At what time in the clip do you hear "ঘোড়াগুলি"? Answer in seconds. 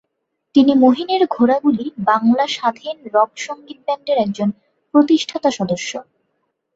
1.27-1.85